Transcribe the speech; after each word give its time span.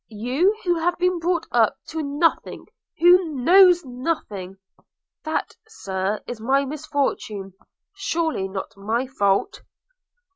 you 0.09 0.57
who 0.63 0.79
have 0.79 0.97
been 0.97 1.19
brought 1.19 1.45
up 1.51 1.77
to 1.85 2.01
nothing, 2.01 2.65
who 2.97 3.23
knows 3.35 3.85
nothing 3.85 4.57
–''That, 5.25 5.55
Sir, 5.67 6.19
is 6.25 6.41
my 6.41 6.65
misfortune– 6.65 7.53
surely 7.95 8.47
not 8.47 8.75
my 8.75 9.05
fault.' 9.05 9.61